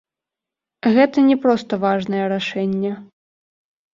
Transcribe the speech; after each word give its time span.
Гэта 0.95 1.17
не 1.27 1.35
проста 1.43 1.73
важнае 1.85 2.23
рашэнне. 2.33 2.91